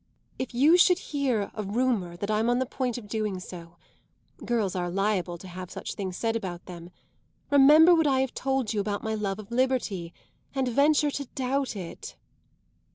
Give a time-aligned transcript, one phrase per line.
[0.39, 3.77] If you should hear a rumour that I'm on the point of doing so
[4.43, 6.89] girls are liable to have such things said about them
[7.51, 10.11] remember what I have told you about my love of liberty
[10.55, 12.15] and venture to doubt it."